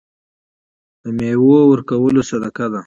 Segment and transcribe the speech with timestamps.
[1.01, 2.79] د میوو ورکول صدقه ده.